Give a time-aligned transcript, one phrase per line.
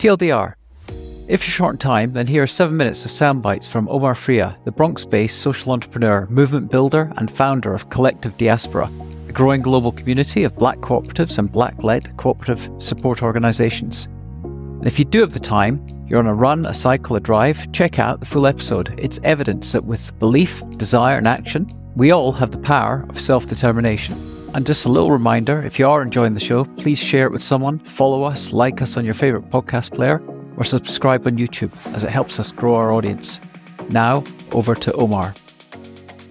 [0.00, 0.54] TLDR.
[1.28, 4.14] If you're short on time, then here are seven minutes of sound bites from Omar
[4.14, 8.90] Freilla, the Bronx based social entrepreneur, movement builder, and founder of Collective Diaspora,
[9.26, 14.06] the growing global community of black cooperatives and black led cooperative support organizations.
[14.42, 17.70] And if you do have the time, you're on a run, a cycle, a drive,
[17.72, 18.94] check out the full episode.
[18.96, 23.44] It's evidence that with belief, desire, and action, we all have the power of self
[23.44, 24.16] determination.
[24.52, 27.42] And just a little reminder if you are enjoying the show, please share it with
[27.42, 30.20] someone, follow us, like us on your favourite podcast player,
[30.56, 33.40] or subscribe on YouTube as it helps us grow our audience.
[33.90, 35.36] Now, over to Omar.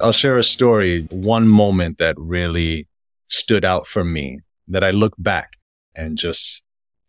[0.01, 2.87] I'll share a story, one moment that really
[3.29, 5.53] stood out for me that I look back
[5.95, 6.61] and just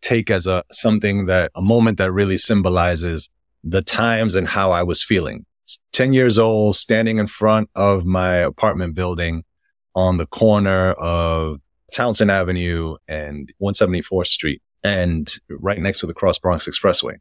[0.02, 3.28] take as a something that a moment that really symbolizes
[3.64, 5.44] the times and how I was feeling.
[5.92, 9.44] 10 years old, standing in front of my apartment building
[9.94, 11.60] on the corner of
[11.92, 17.16] Townsend Avenue and 174th Street and right next to the Cross Bronx Expressway.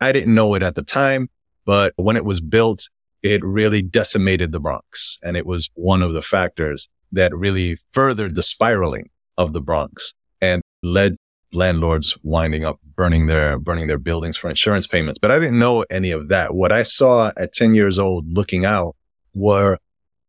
[0.00, 1.28] I didn't know it at the time,
[1.64, 2.88] but when it was built,
[3.22, 5.18] it really decimated the Bronx.
[5.22, 10.14] And it was one of the factors that really furthered the spiraling of the Bronx
[10.40, 11.16] and led
[11.52, 15.18] landlords winding up burning their burning their buildings for insurance payments.
[15.18, 16.54] But I didn't know any of that.
[16.54, 18.96] What I saw at 10 years old looking out
[19.34, 19.78] were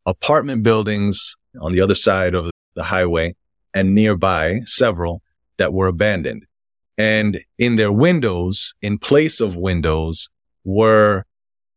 [0.05, 3.35] apartment buildings on the other side of the highway
[3.73, 5.21] and nearby several
[5.57, 6.45] that were abandoned.
[6.97, 10.29] And in their windows, in place of windows,
[10.63, 11.25] were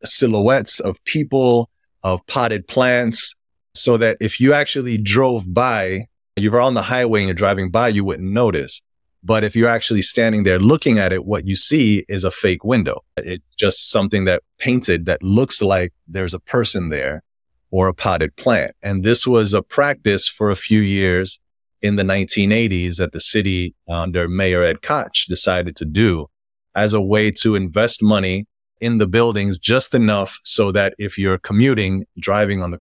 [0.04, 1.70] silhouettes of people,
[2.02, 3.34] of potted plants,
[3.74, 6.06] so that if you actually drove by,
[6.36, 8.80] you were on the highway and you're driving by, you wouldn't notice.
[9.24, 12.64] But if you're actually standing there looking at it, what you see is a fake
[12.64, 13.02] window.
[13.16, 17.22] It's just something that painted that looks like there's a person there
[17.70, 18.74] or a potted plant.
[18.82, 21.38] And this was a practice for a few years
[21.82, 26.28] in the 1980s that the city uh, under Mayor Ed Koch decided to do
[26.74, 28.46] as a way to invest money
[28.80, 32.78] in the buildings just enough so that if you're commuting, driving on the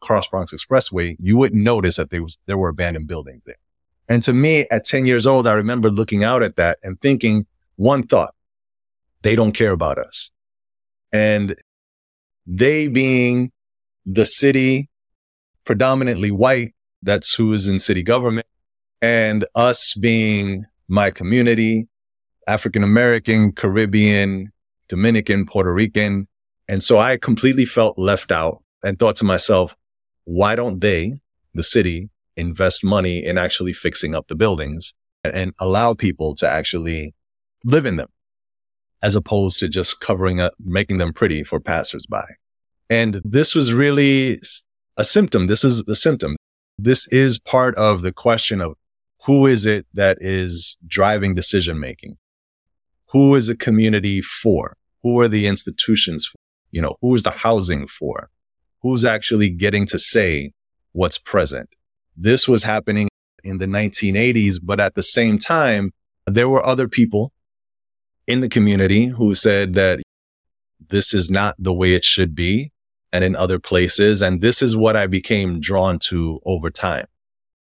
[0.00, 3.56] Cross Bronx Expressway, you wouldn't notice that there was, there were abandoned buildings there.
[4.08, 7.46] And to me, at 10 years old, I remember looking out at that and thinking
[7.76, 8.34] one thought,
[9.22, 10.30] they don't care about us.
[11.12, 11.56] And
[12.46, 13.52] they being
[14.10, 14.88] the city,
[15.64, 18.46] predominantly white, that's who is in city government,
[19.02, 21.88] and us being my community,
[22.46, 24.50] African American, Caribbean,
[24.88, 26.26] Dominican, Puerto Rican.
[26.68, 29.76] And so I completely felt left out and thought to myself,
[30.24, 31.20] why don't they,
[31.54, 37.14] the city, invest money in actually fixing up the buildings and, allow people to actually
[37.64, 38.08] live in them
[39.02, 42.24] as opposed to just covering up, making them pretty for passersby.
[42.90, 44.40] And this was really
[44.96, 45.46] a symptom.
[45.46, 46.36] This is the symptom.
[46.78, 48.74] This is part of the question of
[49.24, 52.16] who is it that is driving decision making?
[53.10, 54.74] Who is a community for?
[55.02, 56.38] Who are the institutions for?
[56.70, 58.30] You know, who is the housing for?
[58.82, 60.52] Who's actually getting to say
[60.92, 61.68] what's present?
[62.16, 63.08] This was happening
[63.44, 65.92] in the 1980s, but at the same time,
[66.26, 67.32] there were other people
[68.26, 70.00] in the community who said that
[70.88, 72.70] this is not the way it should be
[73.12, 74.22] and in other places.
[74.22, 77.06] And this is what I became drawn to over time.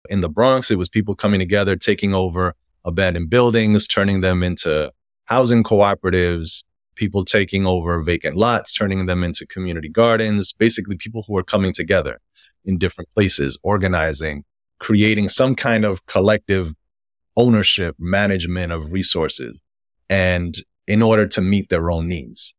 [0.09, 4.93] In the Bronx, it was people coming together, taking over abandoned buildings, turning them into
[5.25, 6.62] housing cooperatives,
[6.94, 11.72] people taking over vacant lots, turning them into community gardens, basically people who are coming
[11.72, 12.21] together
[12.65, 14.44] in different places, organizing,
[14.78, 16.75] creating some kind of collective
[17.37, 19.59] ownership, management of resources
[20.09, 20.56] and
[20.87, 22.55] in order to meet their own needs.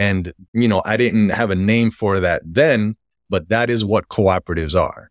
[0.00, 2.96] And, you know, I didn't have a name for that then,
[3.28, 5.10] but that is what cooperatives are.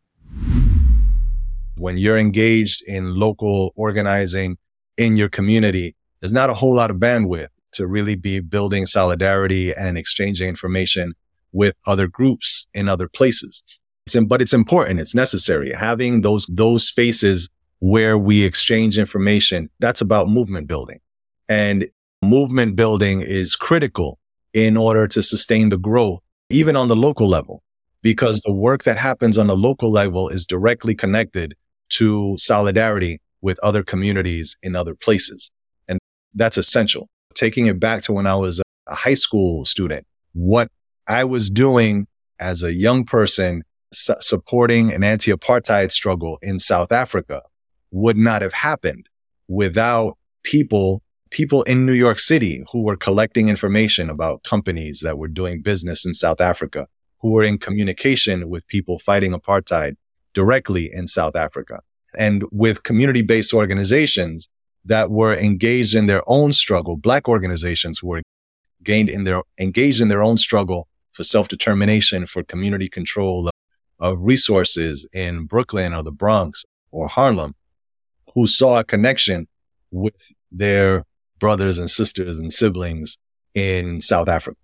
[1.78, 4.58] When you're engaged in local organizing
[4.98, 9.76] in your community, there's not a whole lot of bandwidth to really be building solidarity
[9.76, 11.14] and exchanging information
[11.52, 13.62] with other groups in other places.
[14.08, 15.00] It's, but it's important.
[15.00, 15.72] It's necessary.
[15.72, 21.00] Having those, those spaces where we exchange information, that's about movement building.
[21.48, 21.90] And
[22.24, 24.18] movement building is critical
[24.54, 26.20] in order to sustain the growth,
[26.50, 27.64] even on the local level,
[28.02, 31.56] because the work that happens on the local level is directly connected
[31.90, 35.50] to solidarity with other communities in other places.
[35.88, 36.00] And
[36.34, 37.10] that's essential
[37.40, 40.70] taking it back to when I was a high school student, what
[41.08, 42.08] I was doing
[42.40, 43.64] as a young person
[43.94, 47.42] su- supporting an anti-apartheid struggle in South Africa
[47.92, 49.08] would not have happened
[49.48, 55.28] without people people in New York City who were collecting information about companies that were
[55.28, 56.88] doing business in South Africa,
[57.20, 59.96] who were in communication with people fighting apartheid
[60.34, 61.82] directly in South Africa.
[62.18, 64.50] And with community based organizations
[64.86, 68.22] that were engaged in their own struggle, black organizations who were
[68.84, 73.54] gained in their engaged in their own struggle for self-determination, for community control of,
[74.00, 77.56] of resources in Brooklyn or the Bronx or Harlem,
[78.34, 79.48] who saw a connection
[79.92, 81.04] with their
[81.40, 83.18] brothers and sisters and siblings
[83.54, 84.58] in South Africa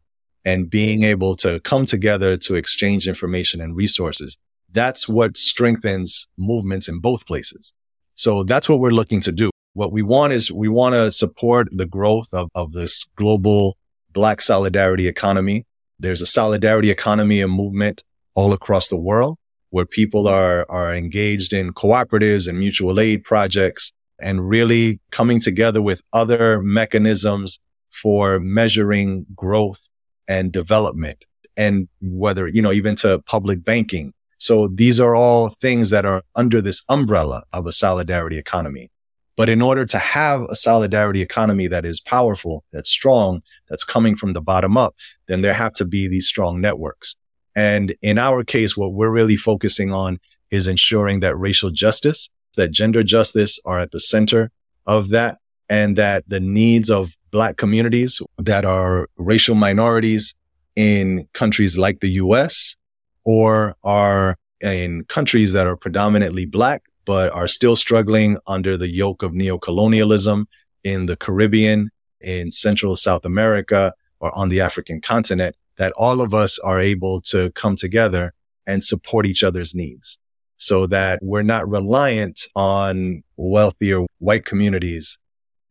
[0.44, 4.38] and being able to come together to exchange information and resources.
[4.72, 7.74] That's what strengthens movements in both places.
[8.16, 9.50] So that's what we're looking to do.
[9.74, 13.78] What we want is we want to support the growth of, of this global
[14.14, 15.66] black solidarity economy.
[16.00, 18.04] There's a solidarity economy and movement
[18.36, 19.38] all across the world
[19.72, 25.82] where people are, are engaged in cooperatives and mutual aid projects and really coming together
[25.82, 27.60] with other mechanisms
[27.92, 29.88] for measuring growth
[30.28, 31.26] and development
[31.58, 34.14] and whether, you know, even to public banking.
[34.38, 38.92] So these are all things that are under this umbrella of a solidarity economy.
[39.38, 44.16] But in order to have a solidarity economy that is powerful, that's strong, that's coming
[44.16, 44.96] from the bottom up,
[45.28, 47.16] then there have to be these strong networks.
[47.56, 50.20] And in our case, what we're really focusing on
[50.52, 54.52] is ensuring that racial justice, that gender justice are at the center
[54.86, 55.38] of that
[55.70, 60.34] and that the needs of black communities that are racial minorities
[60.76, 62.76] in countries like the US
[63.24, 69.24] or are in countries that are predominantly black, but are still struggling under the yoke
[69.24, 70.46] of neocolonialism
[70.84, 71.90] in the Caribbean,
[72.22, 77.22] in Central South America, or on the African continent, that all of us are able
[77.22, 78.34] to come together
[78.66, 80.20] and support each other's needs
[80.58, 85.18] so that we're not reliant on wealthier white communities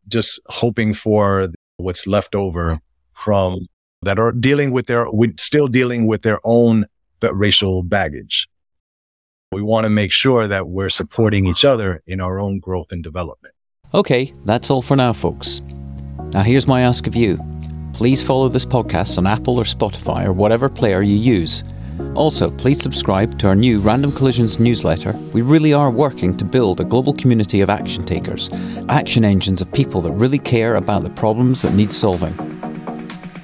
[0.09, 2.79] just hoping for what's left over
[3.15, 3.67] from
[4.03, 5.07] that are dealing with their,
[5.39, 6.87] still dealing with their own
[7.33, 8.49] racial baggage.
[9.51, 13.03] We want to make sure that we're supporting each other in our own growth and
[13.03, 13.55] development.
[13.95, 15.63] Okay, that's all for now, folks.
[16.33, 17.39] Now, here's my ask of you.
[17.95, 21.63] Please follow this podcast on Apple or Spotify or whatever player you use.
[22.15, 25.13] Also, please subscribe to our new Random Collisions newsletter.
[25.33, 28.51] We really are working to build a global community of action takers,
[28.89, 32.35] action engines of people that really care about the problems that need solving.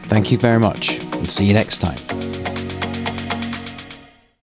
[0.06, 2.19] Thank you very much, and see you next time.